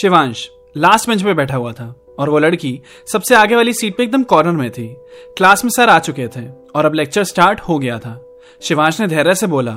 Shivansh 0.00 0.50
last 0.76 1.08
bench 1.08 1.22
पे 1.22 1.34
बैठा 1.34 1.56
हुआ 1.56 1.72
था 1.72 2.06
और 2.18 2.28
वो 2.28 2.38
लड़की 2.38 2.82
सबसे 3.12 3.34
आगे 3.34 3.56
वाली 3.56 3.72
सीट 3.72 3.96
पे 3.96 4.02
एकदम 4.02 4.22
कॉर्नर 4.22 4.52
में 4.52 4.70
थी। 4.70 4.96
क्लास 5.36 5.64
में 5.64 5.70
सर 5.70 5.88
आ 5.88 5.98
चुके 5.98 6.28
थे 6.28 6.48
और 6.74 6.86
अब 6.86 6.94
लेक्चर 6.94 7.24
स्टार्ट 7.24 7.60
हो 7.60 7.78
गया 7.78 7.98
था। 7.98 8.38
शिवांश 8.60 9.00
ने 9.00 9.06
धैर्य 9.06 9.34
से 9.34 9.46
बोला, 9.46 9.72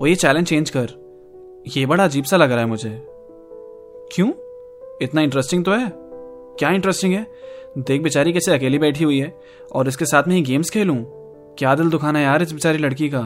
वो 0.00 0.06
ये 0.06 0.14
चैलेंज 0.14 0.46
चेंज 0.46 0.70
कर। 0.76 0.88
ये 1.76 1.86
बड़ा 1.86 2.04
अजीब 2.04 2.24
सा 2.24 2.36
लग 2.36 2.50
रहा 2.50 2.60
है 2.60 2.66
मुझे। 2.66 3.02
क्यों? 4.12 4.28
इतना 5.02 5.20
इंटरेस्टिंग 5.20 5.64
तो 5.64 5.72
है। 5.72 5.92
क्या 6.58 6.70
इंटरेस्टिंग 6.70 7.14
है? 7.14 7.26
देख 7.78 8.02
बेचारी 8.02 8.32
कैसे 8.32 8.52
अकेली 8.52 8.78
बैठी 8.78 9.04
हुई 9.04 9.20
है 9.20 9.40
और 9.72 9.88
इसके 9.88 10.04
साथ 10.04 10.22
में 10.28 10.36
ही 10.36 10.42
गेम्स 10.42 10.70
खेलूं। 10.70 10.96
क्या 11.58 11.74
दिल 11.74 11.90
दुखाना 11.90 12.20
यार 12.20 12.42
इस 12.42 12.52
बेचारी 12.52 12.78
लड़की 12.78 13.10
का? 13.14 13.22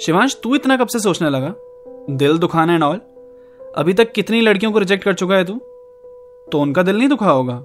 शिवांश, 0.00 0.40
तू 0.42 0.54
इतना 0.54 0.76
कब 0.76 0.86
से 0.86 0.98
सोचने 0.98 1.30
लगा? 1.30 1.54
दिल 2.10 2.38
दुखाना 2.38 2.74
एंड 2.74 2.82
ऑल 2.82 3.00
अभी 3.74 3.92
तक 3.92 4.12
कितनी 4.12 4.40
लड़कियों 4.40 4.72
को 4.72 4.78
रिजेक्ट 4.78 5.04
कर 5.04 5.14
चुका 5.14 5.34
है 5.34 5.44
तू? 5.44 5.52
तो 6.52 6.60
उनका 6.60 6.82
दिल 6.82 6.98
नहीं 6.98 7.08
दुखा 7.08 7.30
होगा। 7.30 7.58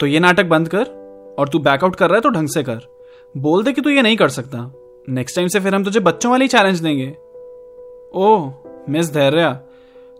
तो 0.00 0.06
ये 0.06 0.20
नाटक 0.20 0.44
बंद 0.44 0.68
कर 0.68 0.82
और 1.38 1.48
तू 1.48 1.58
बैकआउट 1.58 1.96
कर 1.96 2.06
रहा 2.06 2.14
है 2.14 2.20
तो 2.20 2.28
ढंग 2.28 2.48
से 2.48 2.62
कर। 2.62 2.80
बोल 3.36 3.64
दे 3.64 3.72
कि 3.72 3.80
तू 3.80 3.90
ये 3.90 4.02
नहीं 4.02 4.16
कर 4.16 4.28
सकता। 4.28 4.72
नेक्स्ट 5.08 5.36
टाइम 5.36 5.48
से 5.48 5.60
फिर 5.60 5.74
हम 5.74 5.84
तुझे 5.84 6.00
बच्चों 6.00 6.30
वाली 6.30 6.48
चैलेंज 6.48 6.80
देंगे। 6.80 7.16
ओह 8.14 8.52
मिस 8.88 9.12
धैर्या, 9.12 9.60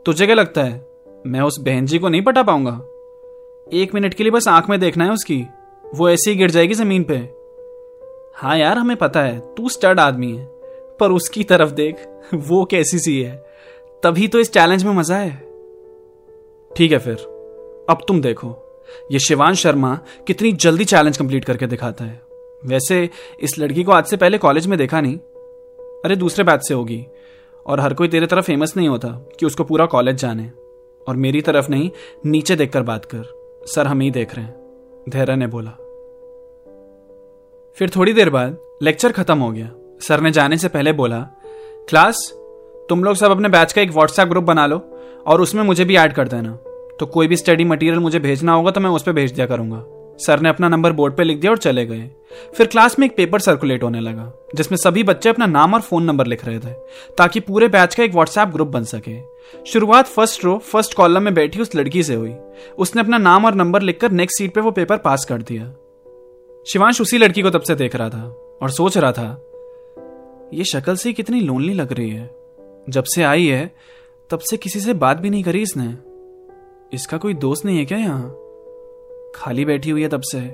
तुझे 0.07 0.27
क्या 0.27 0.35
लगता 0.35 0.63
है? 0.63 0.87
मैं 1.27 1.41
उस 1.41 1.61
बहन 1.61 1.87
जी 1.87 1.99
को 1.99 2.09
नहीं 2.09 2.23
पटा 2.23 2.43
पाऊँगा। 2.43 2.81
एक 3.73 3.95
मिनट 3.95 4.15
के 4.15 4.23
लिए 4.23 4.33
बस 4.33 4.49
आँख 4.49 4.71
में 4.71 4.81
देखना 4.81 5.05
है 5.05 5.13
उसकी। 5.13 5.47
वो 5.95 6.11
ऐसे 6.11 6.31
ही 6.31 6.37
गिर 6.37 6.51
जाएगी 6.51 6.75
ज़मीन 6.75 7.05
पे। 7.05 7.15
हाँ 8.35 8.59
यार, 8.59 8.79
हमें 8.79 8.97
पता 8.97 9.23
है, 9.23 9.41
तू 9.41 9.69
स्टड 9.69 10.01
आदमी 10.01 10.33
है। 10.33 10.45
पर 11.01 11.13
उसकी 11.13 11.45
तरफ़ 11.45 11.71
देख, 11.71 12.07
वो 12.35 12.65
कैसी 12.65 12.99
सी 12.99 13.23
है। 13.23 13.50
तभी 14.03 14.29
तो 14.29 14.39
इस 14.39 14.53
चैलेंज 14.53 14.85
में 14.85 14.93
मज़ा 14.93 15.17
है। 15.17 15.31
ठीक 16.77 16.93
है 16.93 16.99
फिर। 16.99 17.17
अब 17.91 17.99
तुम 18.09 18.21
देखो, 18.21 18.81
ये 19.13 19.19
शिवान 19.19 19.55
शर्मा 19.55 20.01
कितनी 20.27 20.53
जल्दी 20.53 20.85
चैलेंज 20.85 21.17
कंप्लीट 21.17 21.45
करके 21.45 21.67
दिखाता 21.67 22.05
है। 22.05 22.23
वैसे, 22.67 23.11
इस 23.41 23.59
लड़की 23.59 23.85
को 23.85 23.93
आज 23.93 24.05
से 24.05 24.17
पहले 24.17 24.39
कॉलेज 24.39 24.67
में 24.67 24.79
देखा 24.79 25.01
नहीं। 25.01 25.17
अरे, 26.05 26.17
दूसरे 26.17 26.45
बैच 26.45 26.69
से 26.69 26.75
होगी। 26.75 27.07
और 27.67 27.81
हर 27.81 27.95
कोई 27.95 28.09
तेरे 28.09 28.27
तरफ़ 28.27 28.45
फ़ेमस 28.45 28.77
नहीं 28.77 28.89
होता 28.89 29.09
कि 29.09 29.47
उसको 29.47 29.65
पूरा 29.65 29.87
कॉलेज 29.87 30.17
जाने। 30.17 30.51
और 31.09 31.17
मेरी 31.17 31.43
तरफ़ 31.43 31.71
नहीं, 31.71 31.91
नीचे 32.27 32.57
देखकर 32.57 32.83
बात 32.83 33.05
कर। 33.05 33.25
सर 33.67 33.87
हम 33.87 34.01
ही 34.01 34.11
देख 34.11 34.35
रहे 34.35 34.45
हैं। 34.45 34.61
धैर्य 35.09 35.37
ने 35.37 35.47
बोला। 35.47 35.71
फिर 37.75 37.91
थोड़ी 37.97 38.13
देर 38.13 38.31
बाद 38.31 38.59
लेक्चर 38.83 39.13
खत्म 39.13 39.39
हो 39.39 39.53
गया। 39.53 39.71
सर 40.01 40.21
ने 40.21 40.31
जाने 40.31 40.57
से 40.57 40.69
पहले 40.69 40.93
बोला 40.93 41.21
क्लास 41.89 42.40
तुम 42.91 43.05
लोग 43.05 43.17
सब 43.17 43.31
अपने 43.31 43.49
बैच 43.49 43.73
का 43.73 43.83
एक 43.83 43.91
व्हाट्सएप 43.91 44.29
ग्रुप 44.29 44.45
बना 44.45 44.67
लो 44.67 44.77
और 45.27 45.41
उसमें 45.41 45.63
मुझे 45.63 45.85
भी 45.85 45.97
ऐड 45.97 46.13
कर 46.13 46.29
देना। 46.29 46.53
तो 47.01 47.07
कोई 47.07 47.29
भी 47.29 47.37
स्टडी 47.37 47.65
मटेरियल 47.65 47.99
मुझे 47.99 48.19
भेजना 48.19 48.53
होगा 48.53 48.71
तो 48.71 48.81
मैं 48.81 48.91
उस 48.91 49.03
पर 49.03 49.13
भेज 49.13 49.33
दिया 49.33 49.47
करूँगा। 49.47 49.85
सर 50.19 50.41
ने 50.41 50.49
अपना 50.49 50.69
नंबर 50.69 50.93
बोर्ड 50.93 51.15
पर 51.17 51.25
लिख 51.25 51.39
दिया 51.41 51.51
और 51.53 51.59
चले 51.59 51.85
गए। 51.87 52.11
फिर 52.55 52.67
क्लास 52.67 52.99
में 52.99 53.07
एक 53.07 53.15
पेपर 53.17 53.41
सर्कुलेट 53.41 53.83
होने 53.83 54.01
लगा, 54.01 54.33
जिसमें 54.55 54.77
सभी 54.79 55.03
बच्चे 55.03 55.29
अपना 55.29 55.47
नाम 55.47 55.75
और 55.75 55.81
फ़ोन 55.81 56.05
नंबर 56.05 56.27
लिख 56.27 56.45
रहे 56.45 56.59
थे, 56.59 56.73
ताकि 57.19 57.41
पूरे 57.41 57.69
बैच 57.69 57.95
का 57.95 58.03
एक 58.03 58.15
व्हाट्सएप 58.15 58.49
ग्रुप 58.49 58.69
बन 58.69 58.85
सके। 58.85 59.17
शुरुआत 59.65 60.07
फ़र्स्ट 60.07 60.45
रो 60.45 60.57
फ़र्स्ट 60.65 60.95
कॉलम 60.95 61.23
में 61.23 61.33
बैठी 61.35 61.61
उस 61.61 61.75
लड़की 61.77 62.03
से 62.03 62.15
हुई। 62.15 62.35
उसने 62.79 63.03
अपना 63.03 63.19
नाम 63.19 63.45
और 63.45 63.55
नंबर 63.55 63.83
लिखकर 63.83 64.11
नेक्स्ट 64.13 64.39
सीट 64.39 64.55
पे 64.55 64.61
वो 64.61 64.71
पेपर 64.71 64.97
पास 64.99 65.25
कर 65.25 65.43
दिया। 65.43 65.73
शिवांश 66.67 67.01
उसी 67.01 67.19
लड़की 67.19 67.43
को 67.43 67.51
तब 67.51 67.61
से 67.61 67.75
देख 67.75 67.97
रहा 67.97 68.09
था 68.09 68.23
और 68.63 68.71
सोच 68.71 68.99
रहा 68.99 69.13
था, 69.13 69.31
ये 70.55 70.65
शक्ल 70.65 70.97
से 70.97 71.13
कितनी 71.13 71.41
लोनली 71.41 71.75
लग 71.75 71.93
रही 71.93 72.11
है। 72.11 72.40
जब 72.91 73.05
से 73.05 73.23
आई 73.23 73.47
है, 73.47 73.75
तब 74.31 74.39
से 74.39 74.57
किसी 74.57 74.81
से 74.81 74.95
बात 74.95 75.17
भी 75.17 75.31
नहीं 75.31 75.43
करी 75.43 75.63
इसने। 75.63 75.97
इसका 76.93 77.17
कोई 77.17 77.35
दोस्त 77.35 77.65
नहीं 77.65 77.79
है 77.79 77.85
क्या 77.85 77.99
यहाँ? 77.99 78.37
खाली 79.35 79.65
बैठी 79.65 79.91
हुई 79.91 80.03
है 80.03 80.09
तब 80.09 80.21
से। 80.21 80.49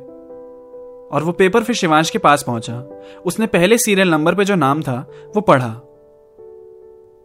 और 1.12 1.22
वो 1.24 1.32
पेपर 1.32 1.62
फिर 1.62 1.76
शिवांश 1.76 2.10
के 2.10 2.18
पास 2.18 2.42
पहुँचा। 2.42 3.02
उसने 3.26 3.46
पहले 3.46 3.78
सीरियल 3.78 4.10
नंबर 4.10 4.34
पे 4.34 4.44
जो 4.44 4.54
नाम 4.54 4.82
था, 4.82 5.10
वो 5.36 5.40
पढ़ा। 5.40 5.80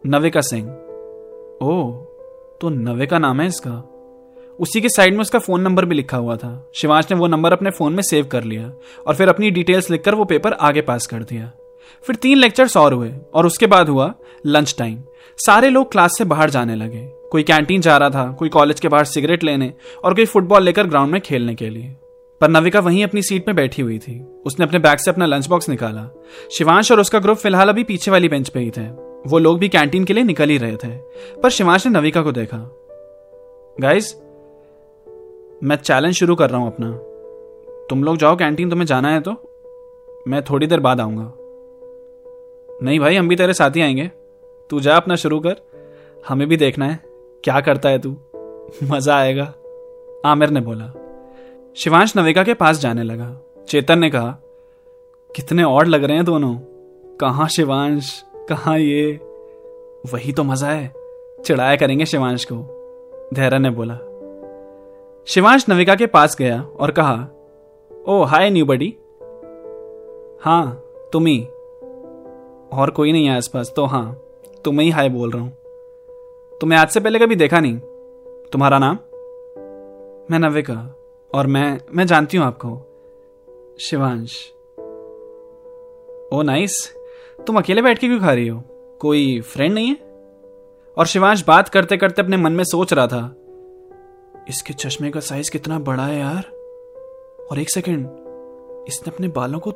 नविका 0.06 0.40
सिंह। 0.40 0.68
ओ 1.62 1.92
तो 2.60 2.68
नवे 2.68 3.06
का 3.06 3.18
नाम 3.18 3.40
है 3.40 3.46
इसका। 3.46 3.88
उसी 4.60 4.80
के 4.80 4.88
साइड 4.88 5.14
में 5.14 5.20
उसका 5.20 5.38
फ़ोन 5.38 5.60
नंबर 5.60 5.84
भी 5.84 5.94
लिखा 5.94 6.16
हुआ 6.16 6.36
था। 6.36 6.70
शिवांश 6.74 7.10
ने 7.10 7.18
वो 7.18 7.26
नंबर 7.26 7.52
अपने 7.52 7.70
फ़ोन 7.70 7.92
में 7.92 8.02
सेव 8.02 8.26
कर 8.26 8.44
लिया 8.44 8.72
और 9.06 9.14
फिर 9.14 9.28
अपनी 9.28 9.50
डिटेल्स 9.50 9.90
लिखकर 9.90 10.14
वो 10.14 10.24
पेपर 10.24 10.52
आगे 10.52 10.80
पास 10.80 11.06
कर 11.06 11.22
दिया। 11.22 11.52
फिर 12.02 12.16
तीन 12.16 12.38
लेक्चर्स 12.38 12.76
और 12.76 12.92
हुए 12.92 13.12
और 13.34 13.46
उसके 13.46 13.66
बाद 13.66 13.88
हुआ 13.88 14.14
लंच 14.46 14.74
टाइम 14.78 15.02
सारे 15.38 15.70
लोग 15.70 15.92
क्लास 15.92 16.14
से 16.18 16.24
बाहर 16.24 16.50
जाने 16.50 16.76
लगे। 16.76 17.10
कोई 17.30 17.42
कैंटीन 17.42 17.80
जा 17.80 17.96
रहा 17.96 18.10
था, 18.10 18.32
कोई 18.32 18.48
कॉलेज 18.48 18.80
के 18.80 18.88
बाहर 18.88 19.04
सिगरेट 19.04 19.44
लेने 19.44 19.72
और 20.04 20.14
कोई 20.14 20.24
फुटबॉल 20.24 20.62
लेकर 20.62 20.86
ग्राउंड 20.86 21.12
में 21.12 21.20
खेलने 21.20 21.54
के 21.54 21.70
लिए। 21.70 21.96
पर 22.40 22.48
नविका 22.48 22.80
वहीं 22.80 23.04
अपनी 23.04 23.22
सीट 23.22 23.48
में 23.48 23.56
बैठी 23.56 23.82
हुई 23.82 23.98
थी। 23.98 24.20
उसने 24.46 24.66
अपने 24.66 24.78
बैग 24.78 24.98
से 24.98 25.10
अपना 25.10 25.26
लंच 25.26 25.48
बॉक्स 25.48 25.68
निकाला। 25.68 26.22
शिवांश 26.52 26.92
और 26.92 27.00
उसका 27.00 27.18
ग्रुप 27.18 27.36
फ़िलहाल 27.36 27.68
अभी 27.68 27.84
पीछे 27.84 28.10
वाली 28.10 28.28
बेंच 28.28 28.48
पे 28.48 28.60
ही 28.60 28.70
थे। 28.70 28.86
वो 29.26 29.38
लोग 29.38 29.58
भी 29.58 29.68
कैंटीन 29.68 30.04
के 30.04 30.12
लिए 30.12 30.24
निकल 30.24 30.48
ही 30.48 30.58
रहे 30.58 30.76
थे। 30.76 30.96
पर 31.42 31.50
शिवांश 31.50 31.86
ने 31.86 31.92
नविका 31.92 32.22
को 32.22 32.32
देखा। 32.32 32.58
गाइस 33.80 34.16
मैं 35.62 35.76
चैलेंज 35.76 36.14
शुरू 36.14 36.34
कर 36.34 36.50
रहा 36.50 36.60
हूँ 36.60 36.66
अपना। 36.66 36.90
तुम 37.90 38.04
लोग 38.04 38.16
जाओ 38.16 38.36
कैंटीन 38.36 38.70
तुम्हें 38.70 38.86
जाना 38.86 39.08
है 39.08 39.20
तो। 39.20 39.30
मैं 40.28 40.42
थोड़ी 40.42 40.66
देर 40.66 40.80
बाद 40.80 41.00
आऊँगा। 41.00 41.32
नहीं 42.82 43.00
भाई, 43.00 43.16
हम 43.16 43.28
भी 43.28 43.36
तेरे 43.36 43.52
साथ 43.52 43.70
ही 43.70 43.80
आएँगे। 43.80 44.10
तू 44.70 44.80
जा 44.80 44.96
अपना 44.96 45.16
शुरू 45.16 45.40
कर। 45.40 45.56
हमें 46.28 46.48
भी 46.48 46.56
देखना 46.56 46.86
है, 46.86 47.00
क्या 47.44 47.60
करता 47.60 47.88
है 47.88 47.98
तू। 47.98 48.16
मज़ा 48.84 49.16
आएगा। 49.16 49.54
आमिर 50.24 50.50
ने 50.50 50.60
बोला। 50.60 50.92
शिवांश 51.76 52.16
नविका 52.16 52.42
के 52.42 52.54
पास 52.54 52.78
जाने 52.78 53.02
लगा। 53.02 53.36
चेतन 53.68 53.98
ने 53.98 54.10
कहा, 54.10 54.38
कितने 55.36 55.62
और 55.62 55.86
लग 55.86 56.04
रहे 56.04 56.16
हैं 56.16 56.24
दोनों। 56.24 56.56
कहा 57.16 57.46
शिवांश? 57.46 58.24
कहा 58.48 58.76
ये? 58.76 59.20
वही 60.12 60.32
तो 60.32 60.44
मज़ा 60.44 60.68
है। 60.68 60.94
चिढ़ाया 61.44 61.76
करेंगे 61.76 62.06
शिवांश 62.06 62.44
को। 62.44 62.78
धैर्य 63.34 63.58
ने 63.58 63.70
बोला। 63.70 63.94
शिवांश 65.26 65.66
नविका 65.68 65.94
के 65.94 66.06
पास 66.06 66.36
गया 66.38 66.62
और 66.62 66.90
कहा 66.90 67.28
ओ 68.08 68.22
हाय 68.22 68.50
न्यू 68.50 68.66
बडी। 68.66 68.96
हाँ 70.40 70.82
तुम 71.12 71.26
ही। 71.26 71.48
और 72.72 72.90
कोई 72.90 73.12
नहीं 73.12 73.26
है 73.26 73.36
आसपास 73.36 73.72
तो 73.76 73.84
हाँ 73.84 74.22
तुम्हें 74.64 74.84
ही 74.84 74.90
हाय 74.90 75.08
बोल 75.08 75.30
रहा 75.30 75.42
हूँ। 75.42 75.52
तुम्हें 76.60 76.78
आज 76.78 76.88
से 76.88 77.00
पहले 77.00 77.18
कभी 77.18 77.34
देखा 77.34 77.60
नहीं? 77.60 77.78
तुम्हारा 78.52 78.78
नाम? 78.78 78.94
मैं 80.30 80.38
नविका 80.38 80.96
और 81.34 81.46
मैं 81.46 81.80
मैं 81.94 82.06
जानती 82.06 82.36
हूँ 82.36 82.46
आपको। 82.46 82.68
शिवांश। 83.80 84.52
Oh 86.32 86.42
nice. 86.42 86.94
तुम 87.46 87.58
अकेले 87.58 87.82
बैठ 87.82 87.98
के 87.98 88.06
क्यों 88.06 88.20
खा 88.20 88.32
रही 88.32 88.48
हो? 88.48 88.62
कोई 89.00 89.40
फ्रेंड 89.40 89.74
नहीं 89.74 89.88
है? 89.88 89.96
और 90.98 91.06
शिवांश 91.06 91.44
बात 91.46 91.68
करते 91.68 91.96
करते 91.96 92.22
अपने 92.22 92.36
मन 92.36 92.52
में 92.52 92.64
सोच 92.64 92.92
रहा 92.92 93.06
था 93.06 93.36
इसके 94.48 94.72
चश्मे 94.72 95.10
का 95.10 95.20
साइज़ 95.20 95.50
कितना 95.50 95.78
बड़ा 95.78 96.06
है 96.06 96.18
यार। 96.18 96.44
और 97.50 97.58
एक 97.58 97.70
सेकंड 97.70 98.06
इसने 98.88 99.12
अपने 99.14 99.28
बालों 99.28 99.60
को 99.60 99.70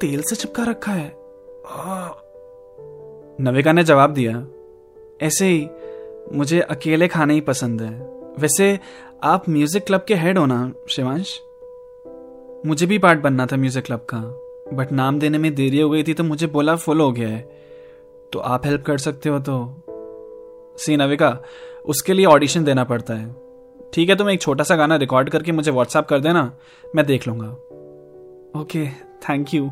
तेल 0.00 0.22
से 0.22 0.36
चिपका 0.36 0.64
रखा 0.64 0.92
है। 0.92 1.16
आ, 1.66 2.08
नविका 3.38 3.72
ने 3.72 3.82
जवाब 3.84 4.12
दिया, 4.14 4.46
ऐसे 5.22 5.46
ही, 5.46 5.68
मुझे 6.32 6.60
अकेले 6.60 7.08
खाना 7.08 7.32
ही 7.32 7.40
पसंद 7.40 7.82
है। 7.82 7.90
वैसे, 8.38 8.78
आप 9.24 9.48
म्यूज़िक 9.48 9.84
क्लब 9.86 10.04
के 10.08 10.14
हेड 10.14 10.38
हो 10.38 10.46
ना, 10.46 10.72
शिवांश? 10.88 11.40
मुझे 12.66 12.86
भी 12.86 12.98
पार्ट 12.98 13.20
बनना 13.20 13.46
था 13.46 13.56
म्यूज़िक 13.56 13.84
क्लब 13.84 14.06
का 14.12 14.18
बट 14.72 14.92
नाम 14.92 15.18
देने 15.18 15.38
में 15.38 15.54
देरी 15.54 15.80
हो 15.80 15.90
गई 15.90 16.02
थी 16.02 16.14
तो 16.14 16.24
मुझे 16.24 16.46
बोला 16.46 16.74
फुल 16.76 17.00
हो 17.00 17.10
गया 17.12 17.28
है। 17.28 17.40
तो 18.32 18.38
आप 18.38 18.66
हेल्प 18.66 18.82
कर 18.82 18.98
सकते 18.98 19.28
हो 19.28 19.38
तो 19.38 19.58
सी 20.78 20.96
नविका, 20.96 21.36
उसके 21.86 22.12
लिए 22.12 22.26
ऑडिशन 22.26 22.64
देना 22.64 22.84
पड़ता 22.84 23.14
है। 23.14 23.34
ठीक 23.92 24.08
है, 24.08 24.16
तुम 24.16 24.30
एक 24.30 24.40
छोटा 24.40 24.64
सा 24.64 24.76
गाना 24.76 24.96
रिकॉर्ड 24.96 25.30
करके 25.30 25.52
मुझे 25.52 25.70
व्हाट्सएप 25.70 26.06
कर 26.06 26.20
देना, 26.20 26.50
मैं 26.94 27.06
देख 27.06 27.28
लूँगा। 27.28 27.48
ओके 28.60 28.86
थैंक 29.22 29.54
यू 29.54 29.70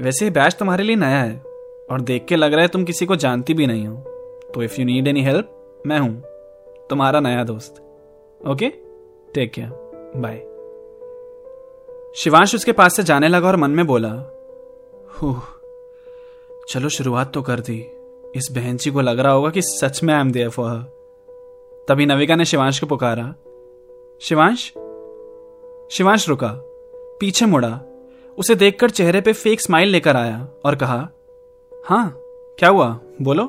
वैसे 0.00 0.30
बैच 0.30 0.56
तुम्हारे 0.58 0.84
लिए 0.84 0.96
नया 0.96 1.18
है। 1.18 1.51
और 1.92 2.00
देख 2.00 2.24
के 2.24 2.36
लग 2.36 2.52
रहा 2.52 2.62
है 2.62 2.68
तुम 2.68 2.84
किसी 2.84 3.06
को 3.06 3.16
जानती 3.16 3.54
भी 3.54 3.66
नहीं 3.66 3.86
हो। 3.86 3.96
तो 4.54 4.62
if 4.62 4.80
you 4.80 4.84
need 4.86 5.08
any 5.08 5.22
help 5.22 5.82
मैं 5.86 5.98
हूँ, 5.98 6.22
तुम्हारा 6.90 7.20
नया 7.20 7.44
दोस्त। 7.44 7.82
Okay 8.40 8.68
take 9.34 9.52
care 9.52 9.68
bye 10.16 10.36
Shivansh 12.16 12.54
उसके 12.54 12.72
पास 12.72 12.96
से 12.96 13.02
जाने 13.02 13.28
लगा 13.28 13.48
और 13.48 13.56
मन 13.56 13.70
में 13.70 13.86
बोला 13.86 14.10
चलो 16.68 16.88
शुरुआत 16.88 17.32
तो 17.34 17.42
कर 17.42 17.60
दी। 17.60 17.78
इस 18.36 18.48
बहन 18.52 18.76
जी 18.76 18.90
को 18.90 19.00
लग 19.00 19.18
रहा 19.20 19.32
होगा 19.32 19.50
कि 19.50 19.62
सच 19.62 20.02
में 20.02 20.12
I 20.14 20.20
am 20.20 20.30
there 20.32 20.48
for 20.48 20.70
her 20.70 20.82
तभी 21.88 22.06
नविका 22.06 22.36
ने 22.36 22.44
शिवांश 22.44 22.78
को 22.80 22.86
पुकारा, 22.86 23.34
शिवांश 24.22 24.66
शिवांश 25.90 26.28
रुका। 26.28 26.52
पीछे 27.20 27.46
मुड़ा, 27.46 27.80
उसे 28.38 28.54
देखकर 28.54 28.90
चेहरे 28.90 29.20
पे 29.20 29.32
फेक 29.32 29.60
स्माइल 29.60 29.88
लेकर 29.88 30.16
आया 30.16 30.46
और 30.64 30.74
कहा 30.74 30.96
हाँ 31.84 32.14
क्या 32.58 32.68
हुआ? 32.68 32.88
बोलो। 33.22 33.44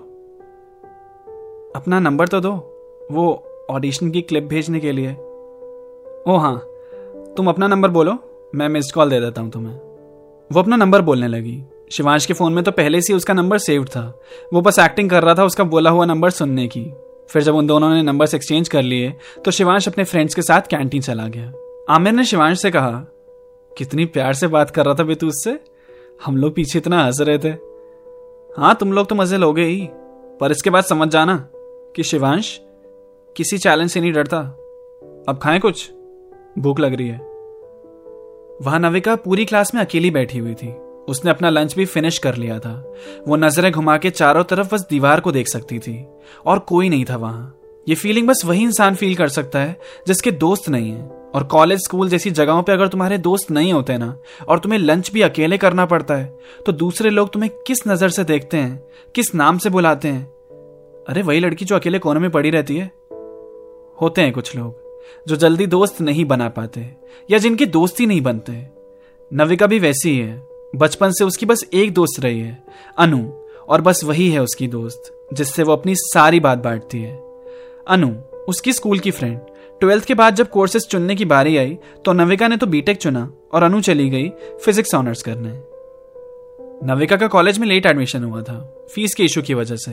अपना 1.76 2.00
नंबर 2.00 2.28
तो 2.28 2.40
दो, 2.40 2.52
वो 3.12 3.44
ऑडिशन 3.70 4.10
की 4.12 4.22
क्लिप 4.22 4.44
भेजने 4.44 4.80
के 4.80 4.92
लिए। 4.92 5.12
ओ 6.28 6.38
हाँ 6.38 6.56
तुम 7.38 7.48
अपना 7.48 7.68
नंबर 7.68 7.90
बोलो, 7.90 8.18
मैं 8.56 8.70
मिस्ड 8.70 8.94
कॉल 8.94 9.10
दे 9.10 9.20
देता 9.20 9.42
हूँ 9.42 9.52
तुम्हें। 9.52 9.74
वो 10.52 10.60
अपना 10.60 10.76
नंबर 10.76 11.02
बोलने 11.02 11.28
लगी। 11.28 11.62
शिवांश 11.92 12.26
के 12.26 12.34
फ़ोन 12.34 12.54
में 12.54 12.64
तो 12.64 12.72
पहले 12.72 13.02
से 13.02 13.14
उसका 13.14 13.34
नंबर 13.34 13.58
सेव्ड 13.58 13.90
था। 13.90 14.20
वो 14.54 14.62
बस 14.62 14.80
एक्टिंग 14.80 15.10
कर 15.10 15.24
रहा 15.24 15.36
था 15.36 15.46
उसका 15.46 15.64
बोला 15.64 15.90
हुआ 15.90 16.06
नंबर 16.06 16.30
सुनने 16.30 16.68
की। 16.68 16.86
फिर 17.30 17.42
जब 17.42 17.56
उन 17.56 17.68
दोनों 17.68 17.90
ने 17.90 18.02
नंबर 18.04 18.36
एक्सचेंज 18.36 18.70
कर 18.70 18.82
लिए 18.82 19.14
तो 19.46 19.52
शिवांश 19.52 19.88
अपने 19.88 20.04
फ्रेंड्स 20.04 20.36
के 20.36 20.42
साथ 20.42 20.62
कैंटीन 20.62 21.02
चला 21.02 21.28
गया। 21.28 21.52
आमिर 21.90 22.14
ने 22.14 22.24
शिवांश 22.24 22.62
से 22.62 22.72
कहा, 22.72 22.92
कितनी 23.78 24.06
प्यार 24.06 24.34
से 24.34 24.48
बात 24.48 24.70
कर 24.70 24.86
रहा 24.86 24.96
था 24.96 25.04
बेतू 25.04 25.28
उससे? 25.28 25.60
हम 26.26 26.38
लोग 26.38 26.56
पीछे 26.56 26.80
इतना 26.80 27.04
हंस 27.06 27.22
रहे 27.22 27.38
थे। 27.38 27.73
हाँ 28.58 28.76
तुम 28.76 28.94
लोग 28.94 29.08
तो 29.08 29.16
मज़े 29.16 29.38
लोगे 29.38 29.64
ही। 29.64 29.90
पर 30.40 30.52
इसके 30.52 30.70
बाद 30.70 30.84
समझ 30.84 31.08
जाना 31.08 31.50
कि 31.96 32.04
शिवांश, 32.04 32.62
किसी 33.38 33.58
चैलेंज 33.58 33.92
से 33.92 34.02
नहीं 34.02 34.14
डरता। 34.14 34.38
अब 35.30 35.40
खाएँ 35.44 35.60
कुछ? 35.60 35.92
भूख 36.60 36.80
लग 36.80 36.94
रही 36.94 37.08
है। 37.08 37.18
वहाँ 38.62 38.80
नविका 38.80 39.16
पूरी 39.16 39.46
क्लास 39.46 39.76
में 39.76 39.82
अकेली 39.82 40.12
बैठी 40.12 40.38
हुई 40.38 40.54
थी। 40.54 40.72
उसने 41.08 41.32
अपना 41.32 41.50
लंच 41.50 41.76
भी 41.76 41.86
फिनिश 41.86 42.18
कर 42.18 42.36
लिया 42.36 42.60
था। 42.60 42.94
वो 43.28 43.36
नज़रें 43.36 43.72
घुमा 43.72 43.98
के 43.98 44.10
चारों 44.10 44.44
तरफ़ 44.44 44.76
बस 44.76 44.88
दीवार 44.90 45.20
को 45.20 45.32
देख 45.32 45.48
सकती 45.48 45.80
थी। 45.80 46.08
और 46.46 46.60
कोई 46.60 46.90
नहीं 46.90 47.06
था 47.06 47.18
वहाँ। 47.18 47.60
ये 47.90 47.96
फीलिंग 47.96 48.28
बस 48.28 48.46
वही 48.46 48.64
इंसान 48.64 48.96
फील 48.96 49.16
कर 49.16 49.28
सकता 49.28 49.60
है, 49.60 49.80
जिसके 50.08 50.32
दोस्त 50.32 50.70
नहीं 50.70 50.92
है। 50.92 51.23
और 51.34 51.44
कॉलेज 51.44 51.80
स्कूल 51.80 52.10
जैसी 52.10 52.32
जगहों 52.32 52.64
पे 52.64 52.72
अगर 52.72 52.88
तुम्हारे 52.88 53.18
दोस्त 53.18 53.52
नहीं 53.52 53.74
होते 53.74 53.98
ना, 53.98 54.16
और 54.48 54.60
तुम्हें 54.60 54.80
लंच 54.80 55.12
भी 55.12 55.22
अकेले 55.22 55.58
करना 55.58 55.86
पड़ता 55.86 56.16
है 56.16 56.26
तो 56.66 56.72
दूसरे 56.72 57.10
लोग 57.10 57.32
तुम्हें 57.34 57.52
किस 57.68 57.88
नज़र 57.88 58.10
से 58.10 58.24
देखते 58.24 58.58
हैं, 58.58 58.78
किस 59.16 59.34
नाम 59.36 59.58
से 59.58 59.70
बुलाते 59.70 60.08
हैं? 60.08 60.24
अरे, 61.08 61.22
वही 61.22 61.40
लड़की 61.40 61.66
जो 61.66 61.76
अकेले 61.76 62.00
कोने 62.00 62.20
में 62.20 62.30
पड़ी 62.32 62.50
रहती 62.50 62.78
है। 62.78 62.92
होते 63.98 64.22
हैं 64.22 64.32
कुछ 64.32 64.56
लोग, 64.56 64.76
जो 65.28 65.36
जल्दी 65.36 65.68
दोस्त 65.68 66.02
नहीं 66.02 66.26
बना 66.26 66.50
पाते, 66.50 66.86
या 67.30 67.38
जिनकी 67.38 67.66
दोस्ती 67.66 68.06
नहीं 68.06 68.22
बनते। 68.22 68.54
नविका 69.32 69.68
भी 69.68 69.80
वैसी 69.80 70.10
ही 70.12 70.34
बचपन 70.76 71.12
से 71.12 71.24
उसकी 71.24 71.46
बस 71.46 71.66
एक 71.74 71.94
दोस्त 71.94 72.20
रही 72.20 72.40
है, 72.40 72.64
अनु, 72.98 73.24
और 73.70 73.82
बस 73.82 74.04
वही 74.04 74.30
है 74.30 74.42
उसकी 74.42 74.68
दोस्त, 74.68 75.12
जिससे 75.34 75.64
वो 75.64 75.74
अपनी 75.74 75.96
सारी 75.96 76.40
बात 76.40 76.58
बांटती 76.58 77.02
है। 77.02 77.16
अनु, 77.88 78.10
उसकी 78.48 78.74
स्कूल 78.74 79.00
की 79.00 79.12
फ्रेंड 79.12 79.40
ट्वेल्थ 79.82 80.06
के 80.06 80.14
बाद 80.14 80.36
जब 80.36 80.50
कोर्सेज 80.50 80.88
चुनने 80.88 81.16
की 81.16 81.26
बारी 81.26 81.58
आई 81.58 81.78
तो 82.06 82.14
नविका 82.14 82.48
ने 82.48 82.58
तो 82.58 82.68
बीटेक 82.68 82.98
चुना 82.98 83.32
और 83.54 83.64
अनु 83.64 83.82
चली 83.82 84.10
गई 84.10 84.30
फिजिक्स 84.66 84.96
ऑनर्स 84.96 85.22
करने। 85.22 85.50
नविका 86.88 87.16
का 87.16 87.28
कॉलेज 87.28 87.60
में 87.60 87.68
लेट 87.68 87.86
एडमिशन 87.86 88.24
हुआ 88.24 88.42
था 88.42 88.60
फ़ीस 88.94 89.16
के 89.16 89.24
इशू 89.24 89.42
की 89.42 89.54
वजह 89.54 89.76
से। 89.76 89.92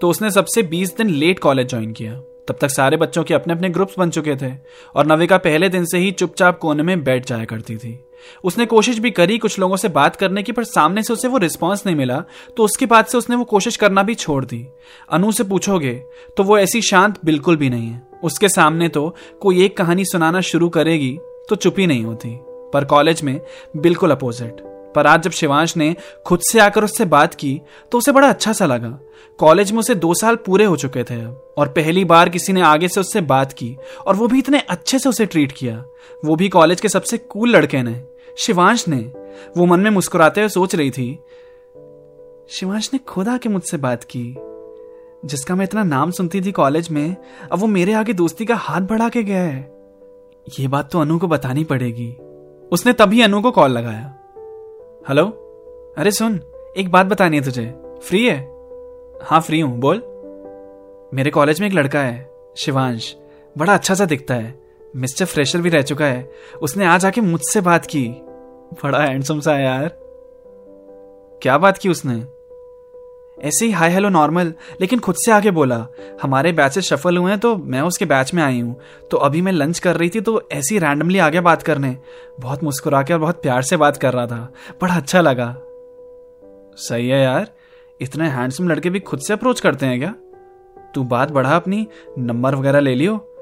तो 0.00 0.08
उसने 0.08 0.30
सबसे 0.30 0.62
20 0.62 0.96
दिन 0.96 1.10
लेट 1.10 1.38
कॉलेज 1.38 1.68
ज्वाइन 1.68 1.92
किया। 1.92 2.14
तब 2.48 2.58
तक 2.60 2.70
सारे 2.70 2.96
बच्चों 2.96 3.22
के 3.24 3.34
अपने 3.34 3.54
अपने 3.54 3.68
ग्रुप्स 3.68 3.94
बन 3.98 4.10
चुके 4.10 4.34
थे 4.36 4.52
और 4.94 5.06
नविका 5.06 5.36
पहले 5.36 5.68
दिन 5.68 5.84
से 5.84 5.98
ही 5.98 6.10
चुपचाप 6.10 6.58
कोने 6.58 6.82
में 6.82 7.02
बैठ 7.04 7.26
जाया 7.26 7.44
करती 7.44 7.76
थी। 7.76 7.98
उसने 8.44 8.66
कोशिश 8.66 8.98
भी 8.98 9.10
करी 9.10 9.38
कुछ 9.38 9.58
लोगों 9.58 9.76
से 9.76 9.88
बात 9.88 10.16
करने 10.16 10.42
की, 10.42 10.52
पर 10.52 10.64
सामने 10.64 11.02
से 11.02 11.12
उसे 11.12 11.28
वो 11.28 11.38
रिस्पॉन्स 11.38 11.86
नहीं 11.86 11.96
मिला। 11.96 12.22
तो 12.56 12.64
उसके 12.64 12.86
बाद 12.86 13.06
से 13.06 13.18
उसने 13.18 13.36
वो 13.36 13.44
कोशिश 13.44 13.76
करना 13.76 14.02
भी 14.02 14.14
छोड़ 14.14 14.44
दी। 14.44 14.66
अनु 15.12 15.32
से 15.32 15.44
पूछोगे 15.44 15.94
तो 16.36 16.42
वो 16.42 16.58
ऐसी 16.58 16.82
शांत 16.82 17.18
बिल्कुल 17.24 17.56
भी 17.56 17.70
नहीं 17.70 17.88
है। 17.88 18.05
उसके 18.24 18.48
सामने 18.48 18.88
तो 18.88 19.14
कोई 19.40 19.64
एक 19.64 19.76
कहानी 19.76 20.04
सुनाना 20.04 20.40
शुरू 20.40 20.68
करेगी 20.68 21.16
तो 21.48 21.54
चुप 21.54 21.78
नहीं 21.78 22.04
होती। 22.04 22.38
पर 22.72 22.84
कॉलेज 22.84 23.22
में 23.22 23.40
बिल्कुल 23.76 24.10
अपोजिट। 24.10 24.60
पर 24.96 25.06
आज 25.06 25.22
जब 25.22 25.30
शिवांश 25.30 25.76
ने 25.76 25.94
खुद 26.26 26.40
से 26.40 26.60
आकर 26.60 26.84
उससे 26.84 27.04
बात 27.04 27.34
की 27.34 27.60
तो 27.92 27.98
उसे 27.98 28.12
बड़ा 28.12 28.28
अच्छा 28.28 28.52
सा 28.52 28.66
लगा। 28.66 28.98
कॉलेज 29.38 29.72
में 29.72 29.78
उसे 29.78 29.94
दो 29.94 30.14
साल 30.14 30.36
पूरे 30.36 30.64
हो 30.64 30.76
चुके 30.76 31.04
थे 31.04 31.24
और 31.26 31.68
पहली 31.68 32.04
बार 32.04 32.28
किसी 32.28 32.52
ने 32.52 32.60
आगे 32.60 32.88
से 32.88 33.00
उससे 33.00 33.20
बात 33.20 33.52
की, 33.52 33.76
और 34.06 34.16
वो 34.16 34.26
भी 34.26 34.38
इतने 34.38 34.60
अच्छे 34.60 34.98
से 34.98 35.08
उसे 35.08 35.26
ट्रीट 35.26 35.52
किया। 35.52 35.84
वो 36.24 36.36
भी 36.36 36.48
कॉलेज 36.48 36.80
के 36.80 36.88
सबसे 36.88 37.18
कूल 37.18 37.50
लड़के 37.50 37.82
ने, 37.82 38.02
शिवांश 38.38 38.88
ने। 38.88 38.98
वो 39.56 39.66
मन 39.66 39.80
में 39.80 39.90
मुस्कुराते 39.90 40.40
हुए 40.40 40.48
सोच 40.48 40.74
रही 40.74 40.90
थी, 40.90 41.18
शिवांश 42.50 42.90
ने 42.92 42.98
खुद 42.98 43.28
आके 43.28 43.48
मुझसे 43.48 43.76
बात 43.76 44.04
की? 44.04 44.24
जिसका 45.26 45.54
मैं 45.54 45.64
इतना 45.64 45.82
नाम 45.82 46.10
सुनती 46.10 46.40
थी 46.40 46.52
कॉलेज 46.52 46.90
में, 46.90 47.16
अब 47.52 47.58
वो 47.58 47.66
मेरे 47.66 47.92
आगे 47.92 48.12
दोस्ती 48.12 48.44
का 48.44 48.54
हाथ 48.54 48.80
बढ़ा 48.80 49.08
के 49.08 49.22
गया 49.22 49.42
है। 49.42 49.76
ये 50.60 50.68
बात 50.68 50.90
तो 50.90 51.00
अनु 51.00 51.18
को 51.18 51.26
बतानी 51.26 51.64
पड़ेगी। 51.64 52.12
उसने 52.72 52.92
तभी 52.92 53.22
अनु 53.22 53.42
को 53.42 53.50
कॉल 53.50 53.70
लगाया। 53.70 54.14
हेलो? 55.08 55.26
अरे 55.98 56.10
सुन, 56.10 56.40
एक 56.76 56.90
बात 56.90 57.06
बतानी 57.06 57.36
है 57.36 57.42
तुझे। 57.42 57.74
फ्री 58.02 58.26
है? 58.26 58.38
हाँ 59.22 59.40
फ्री 59.40 59.60
हूँ, 59.60 59.78
बोल। 59.78 59.96
मेरे 61.14 61.30
कॉलेज 61.30 61.60
में 61.60 61.68
एक 61.68 61.74
लड़का 61.74 62.00
है, 62.00 62.30
शिवांश। 62.56 63.16
बड़ा 63.58 63.74
अच्छा 63.74 63.94
सा 63.94 64.04
दिखता 64.04 64.34
है। 64.34 64.60
मिस्टर 64.96 65.24
फ्रेशर 65.24 65.58
भी 65.58 65.68
रह 65.68 65.82
चुका 65.82 66.04
है। 66.04 66.30
उसने 66.62 66.84
आज 66.84 67.06
आके 67.06 67.20
मुझसे 67.20 67.60
बात 67.60 67.86
की। 67.86 68.08
बड़ा 68.84 69.02
हैंडसम 69.02 69.40
सा 69.40 69.52
है 69.52 69.64
यार। 69.64 69.88
क्या 71.42 71.58
बात 71.58 71.78
की 71.78 71.88
उसने? 71.88 72.35
ऐसे 73.38 73.66
ही, 73.66 73.72
हाय, 73.72 73.90
हेलो, 73.90 74.08
नॉर्मल। 74.08 74.52
लेकिन 74.80 74.98
खुद 74.98 75.14
से 75.14 75.32
आगे 75.32 75.50
बोला, 75.50 75.86
हमारे 76.22 76.52
बैचेस 76.52 76.84
शफल 76.84 77.16
हुए 77.16 77.30
हैं 77.30 77.40
तो 77.40 77.56
मैं 77.56 77.80
उसके 77.80 78.04
बैच 78.04 78.34
में 78.34 78.42
आई 78.42 78.60
हूँ। 78.60 78.76
तो 79.10 79.16
अभी 79.16 79.40
मैं 79.42 79.52
लंच 79.52 79.78
कर 79.78 79.96
रही 79.96 80.08
थी 80.08 80.20
तो 80.20 80.48
ऐसे 80.52 80.74
ही 80.74 80.78
रैंडमली 80.78 81.18
आगे 81.18 81.40
बात 81.40 81.62
करने। 81.62 81.96
बहुत 82.40 82.64
मुस्कुरा 82.64 83.02
के 83.02 83.12
और 83.12 83.20
बहुत 83.20 83.42
प्यार 83.42 83.62
से 83.62 83.76
बात 83.76 83.96
कर 83.96 84.12
रहा 84.12 84.26
था। 84.26 84.52
बड़ा 84.82 84.94
अच्छा 84.94 85.20
लगा। 85.20 85.54
सही 86.76 87.08
है 87.08 87.22
यार, 87.22 87.46
इतने 88.00 88.28
हैंडसम 88.28 88.68
लड़के 88.68 88.90
भी 88.90 89.00
खुद 89.00 89.20
से 89.20 89.32
अप्रोच 89.32 89.60
करते 89.60 89.86
हैं 89.86 89.98
क्या? 89.98 90.14
तू 90.94 91.04
बात 91.04 91.30
बढ़ा 91.30 91.56
अपनी 91.56 91.86
नंबर 92.18 92.54
वगैरह 92.54 92.80
ले 92.80 92.94
लियो। 92.94 93.35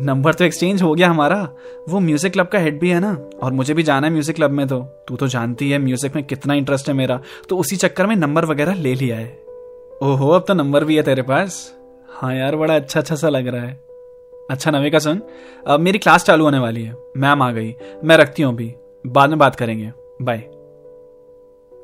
नंबर 0.00 0.34
तो 0.34 0.44
एक्सचेंज 0.44 0.82
हो 0.82 0.94
गया 0.94 1.08
हमारा। 1.10 1.48
वो 1.88 2.00
म्यूज़िक 2.00 2.32
क्लब 2.32 2.46
का 2.46 2.58
हेड 2.58 2.78
भी 2.80 2.90
है 2.90 3.00
ना। 3.00 3.16
और 3.42 3.52
मुझे 3.52 3.74
भी 3.74 3.82
जाना 3.82 4.06
है 4.06 4.12
म्यूज़िक 4.12 4.36
क्लब 4.36 4.50
में 4.50 4.68
तो। 4.68 4.80
तू 5.08 5.16
तो 5.16 5.28
जानती 5.28 5.70
है 5.70 5.78
म्यूज़िक 5.78 6.16
में 6.16 6.24
कितना 6.24 6.54
इंटरेस्ट 6.54 6.88
है 6.88 6.94
मेरा। 6.94 7.20
तो 7.48 7.58
उसी 7.58 7.76
चक्कर 7.76 8.06
में 8.06 8.16
नंबर 8.16 8.44
वगैरह 8.44 8.74
ले 8.74 8.94
लिया 8.94 9.16
है। 9.16 9.26
ओहो, 10.02 10.30
अब 10.30 10.44
तो 10.48 10.54
नंबर 10.54 10.84
भी 10.84 10.96
है 10.96 11.02
तेरे 11.02 11.22
पास। 11.22 11.76
हाँ 12.08 12.34
यार, 12.34 12.56
बड़ा 12.56 12.76
अच्छा 12.76 13.00
अच्छा 13.00 13.14
सा 13.14 13.28
लग 13.28 13.48
रहा 13.48 13.62
है। 13.62 13.80
अच्छा 14.50 14.70
नविका 14.70 14.98
सुन। 14.98 15.22
अब 15.66 15.80
मेरी 15.80 15.98
क्लास 15.98 16.24
चालू 16.24 16.44
होने 16.44 16.58
वाली 16.58 16.82
है। 16.82 16.96
मैम 17.16 17.42
आ 17.42 17.50
गई। 17.50 17.74
मैं 18.04 18.16
रखती 18.16 18.42
हूँ 18.42 18.52
अभी। 18.52 18.74
बाद 19.06 19.30
में 19.30 19.38
बात 19.38 19.56
करेंगे। 19.56 19.92
बाय 20.22 20.38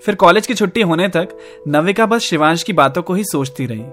फिर 0.03 0.15
कॉलेज 0.15 0.47
की 0.47 0.55
छुट्टी 0.55 0.81
होने 0.81 1.09
तक 1.09 1.29
नविका 1.69 2.07
बस 2.07 2.21
शिवांश 2.21 2.63
की 2.63 2.73
बातों 2.73 3.03
को 3.03 3.15
ही 3.15 3.25
सोचती 3.25 3.67
रही। 3.67 3.85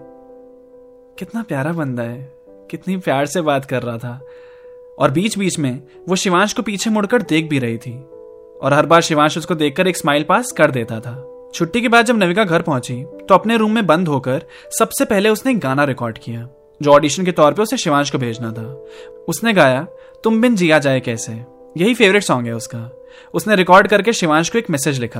कितना 1.18 1.44
प्यारा 1.44 1.74
बंदा 1.74 2.04
है। 2.04 2.39
कितनी 2.72 2.98
प्यार 2.98 3.26
से 3.26 3.42
बात 3.42 3.66
कर 3.66 3.84
रहा 3.84 3.98
था। 3.98 4.20
और 5.00 5.12
बीच 5.12 5.38
बीच 5.38 5.58
में 5.60 5.82
वो 6.10 6.16
शिवांश 6.16 6.54
को 6.54 6.62
पीछे 6.62 6.90
मुड़कर 6.90 7.22
देख 7.22 7.50
भी 7.50 7.60
रही 7.60 7.78
थी। 7.78 7.98
और 8.62 8.74
हर 8.74 8.86
बार 8.86 9.02
शिवांश 9.02 9.38
उसको 9.38 9.56
देखकर 9.56 9.88
एक 9.88 9.98
स्माइल 9.98 10.24
पास 10.24 10.52
कर 10.52 10.72
देता 10.72 11.00
था। 11.00 11.26
छुट्टी 11.54 11.82
के 11.82 11.88
बाद 11.88 12.06
जब 12.06 12.18
नविका 12.18 12.44
घर 12.44 12.62
पहुँची 12.62 13.04
तो 13.04 13.36
अपने 13.36 13.58
रूम 13.58 13.72
में 13.72 13.86
बंद 13.88 14.08
होकर 14.08 14.44
सबसे 14.80 15.06
पहले 15.06 15.30
उसने 15.30 15.54
गाना 15.54 15.84
रिकॉर्ड 15.84 16.18
किया, 16.18 16.48
जो 16.82 16.92
ऑडिशन 16.92 17.26
के 17.26 17.32
तौर 17.32 17.54
पे 17.54 17.62
उसे 17.62 17.78
शिवांश 17.78 18.10
को 18.10 18.18
भेजना 18.18 18.52
था। 18.52 18.66
उसने 19.28 19.54
गाया, 19.54 19.88
तुम 20.24 20.42
बिन 20.42 20.56
जिया 20.56 20.80
जाए 20.80 21.00
कैसे? 21.00 21.34
यही 21.78 21.94
फेवरेट 21.94 22.24
सॉन्ग 22.24 22.48
है 22.48 22.54
उसका। 22.54 22.90
उसने 23.34 23.56
रिकॉर्ड 23.56 23.88
करके 23.88 24.14
शिवांश 24.14 24.50
को 24.50 24.58
एक 24.58 24.70
मैसेज 24.70 25.00
लिखा 25.00 25.20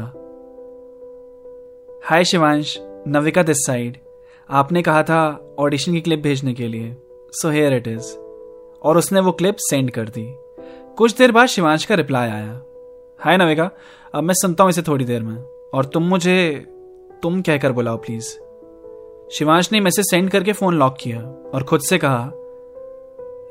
hi 2.06 2.24
Shivansh, 2.24 2.78
Navika 3.08 3.44
this 3.44 3.66
side 3.66 3.98
आपने 4.50 4.82
कहा 4.82 5.04
था 5.04 5.22
ऑडिशन 5.60 5.92
की 5.92 6.02
क्लिप 6.02 6.20
भेजने 6.20 6.54
के 6.54 6.68
लिए। 6.68 6.96
सो 7.34 7.50
हेयर 7.50 7.74
इट 7.74 7.88
इज़ 7.88 8.16
और 8.84 8.98
उसने 8.98 9.20
वो 9.20 9.32
क्लिप 9.32 9.56
सेंड 9.60 9.92
कर 9.92 10.10
दी। 10.10 10.36
कुछ 10.98 11.16
देर 11.18 11.32
बाद 11.32 11.46
शिवांश 11.46 11.86
का 11.86 11.96
रिप्लाई 11.96 12.30
आया। 12.30 12.62
हाय 13.20 13.38
नविका 13.38 13.72
अब 14.16 14.24
मैं 14.24 14.34
सुनता 14.34 14.64
हूँ 14.64 14.70
इसे 14.70 14.82
थोड़ी 14.82 15.06
देर 15.06 15.22
में। 15.22 15.44
और 15.74 15.86
तुम 15.86 16.04
मुझे, 16.04 16.66
तुम 17.24 17.42
कहकर 17.42 17.72
बुलाओ 17.72 17.98
प्लीज़ 17.98 18.30
शिवांश 19.32 19.72
ने 19.72 19.80
मैसेज 19.80 20.06
सेंड 20.10 20.30
करके 20.30 20.54
फ़ोन 20.54 20.80
लॉक 20.80 20.98
किया 21.02 21.22
और 21.54 21.64
खुद 21.64 21.82
से 21.82 21.98
कहा 21.98 22.32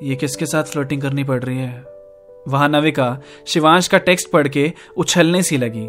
यह 0.03 0.15
किसके 0.15 0.47
साथ 0.47 0.65
फ्लोटिंग 0.65 1.03
करनी 1.03 1.25
पड़ 1.25 1.45
रही 1.45 1.59
है? 1.59 1.85
वहाँ 2.49 2.69
नविका 2.69 3.21
शिवांश 3.47 3.89
का 3.89 3.99
टेक्स्ट 3.99 4.31
पढ़ 4.31 4.49
के 4.49 4.73
उछलने 4.97 5.43
सी 5.43 5.57
लगी। 5.57 5.87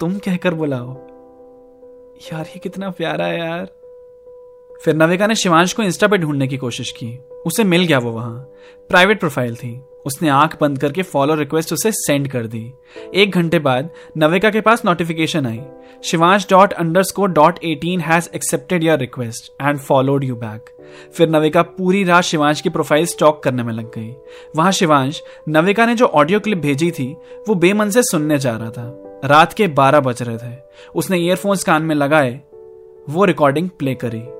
तुम 0.00 0.18
कहकर 0.18 0.54
बुलाओ? 0.54 0.96
यार, 2.32 2.46
ये 2.46 2.58
कितना 2.58 2.90
प्यारा 2.90 3.24
है 3.24 3.38
यार। 3.38 3.85
फिर 4.84 4.94
नविका 4.94 5.26
ने 5.26 5.34
शिवांश 5.34 5.72
को 5.72 5.82
इंस्टा 5.82 6.06
पे 6.06 6.18
ढूँढने 6.18 6.48
की 6.48 6.56
कोशिश 6.56 6.90
की। 6.90 7.18
उसे 7.46 7.64
मिल 7.64 7.84
गया 7.84 7.98
वो 7.98 8.10
वहाँ। 8.10 8.38
प्राइवेट 8.88 9.20
प्रोफ़ाइल 9.20 9.56
थी। 9.56 9.80
उसने 10.06 10.28
आँख 10.28 10.56
बंद 10.60 10.78
करके 10.78 11.02
फॉलो 11.02 11.34
रिक्वेस्ट 11.34 11.72
उसे 11.72 11.92
सेंड 11.92 12.28
कर 12.28 12.46
दी। 12.46 12.72
एक 13.14 13.30
घंटे 13.30 13.58
बाद 13.58 13.90
नविका 14.16 14.50
के 14.50 14.60
पास 14.60 14.84
notification 14.84 15.46
I. 15.46 15.60
Shivansh 16.04 16.46
dot 16.50 16.72
underscore 17.02 17.28
dot 17.28 17.58
eighteen 17.64 18.00
has 18.00 18.28
accepted 18.34 18.84
your 18.84 18.98
request 18.98 19.52
and 19.62 19.78
followed 19.78 20.24
you 20.24 20.36
back 20.36 20.70
फिर 21.14 21.28
नविका 21.28 21.62
पूरी 21.62 22.04
रात 22.04 22.24
शिवांश 22.24 22.60
की 22.60 22.68
प्रोफ़ाइल 22.68 23.06
स्टॉक 23.06 23.42
करने 23.42 23.62
में 23.62 23.72
लग 23.72 23.90
गई। 23.94 24.14
वहाँ 24.56 24.72
शिवांश, 24.72 25.22
नविका 25.48 25.86
ने 25.86 25.94
जो 25.94 26.06
ऑडियो 26.06 26.40
क्लिप 26.40 26.58
भेजी 26.58 26.90
थी, 26.90 27.16
वो 27.48 27.54
बेमन 27.54 27.90
से 27.90 28.02
सुनने 28.02 28.38
जा 28.38 28.56
रहा 28.56 28.70
था। 28.70 29.20
रात 29.24 29.52
के 29.52 29.66
बारह 29.66 30.00
बज 30.00 30.22
रहे 30.22 30.38
थे। 30.38 30.56
उसने 30.94 31.18
ईयरफोन्स 31.18 31.64
कान 31.64 31.82
में 31.82 31.94
लगाए। 31.94 32.40
वो 33.10 33.24
रिकॉर्डिंग 33.24 33.70
प्ले 33.70 33.94
करी। 33.94 34.35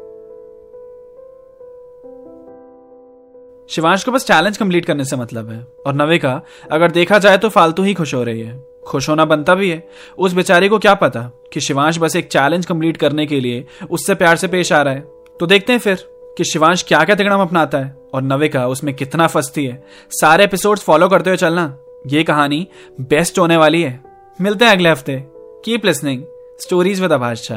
शिवांश 3.68 4.04
को 4.04 4.12
बस 4.12 4.26
चैलेंज 4.26 4.56
कंप्लीट 4.56 4.84
करने 4.84 5.04
से 5.04 5.16
मतलब 5.16 5.50
है। 5.50 5.66
और 5.86 5.94
नविका, 5.94 6.40
अगर 6.72 6.90
देखा 6.90 7.18
जाए 7.18 7.38
तो 7.38 7.48
फालतू 7.48 7.82
ही 7.82 7.94
खुश 7.94 8.14
हो 8.14 8.22
रही 8.24 8.40
है। 8.40 8.58
खुश 8.86 9.08
होना 9.08 9.24
बनता 9.24 9.54
भी 9.54 9.70
है। 9.70 9.88
उस 10.18 10.32
बेचारी 10.32 10.68
को 10.68 10.78
क्या 10.78 10.94
पता 10.94 11.20
कि 11.52 11.60
शिवांश 11.60 11.98
बस 11.98 12.16
एक 12.16 12.28
चैलेंज 12.28 12.66
कंप्लीट 12.66 12.96
करने 12.96 13.26
के 13.26 13.40
लिए 13.40 13.64
उससे 13.90 14.14
प्यार 14.14 14.36
से 14.36 14.48
पेश 14.48 14.72
आ 14.72 14.82
रहा 14.82 14.94
है। 14.94 15.00
तो 15.40 15.46
देखते 15.46 15.72
हैं 15.72 15.80
फिर 15.80 16.06
कि 16.38 16.44
शिवांश 16.44 16.82
क्या 16.82 17.02
क्या 17.04 17.14
तिगड़म 17.16 17.40
अपनाता 17.40 17.78
है 17.78 17.96
और 18.14 18.22
नवे 18.22 18.48
का 18.48 18.66
उसमें 18.68 18.94
कितना 18.94 19.26
फंसती 19.26 19.64
है। 19.66 19.82
सारे 20.10 20.44
एपिसोड 20.44 20.78
फॉलो 20.78 21.08
करते 21.08 21.30
हुए 21.30 21.36
चलना, 21.36 21.76
ये 22.06 22.22
कहानी 22.22 22.66
बेस्ट 23.00 23.38
होने 23.38 23.56
वाली 23.56 23.82
है। 23.82 24.00
मिलते 24.38 24.64
हैं 24.64 24.72
अगले 24.72 24.88
हफ़्ते। 24.88 25.22
Keep 25.64 25.86
listening 25.86 26.22
stories 26.60 27.00
with 27.00 27.12
Abhash 27.12 27.48
Jha 27.48 27.56